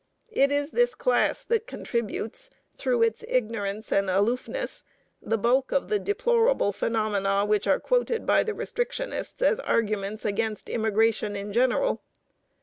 [0.31, 4.83] It is this class that contributes, through its ignorance and aloofness,
[5.21, 11.35] the bulk of the deplorable phenomena which are quoted by restrictionists as arguments against immigration
[11.35, 12.01] in general.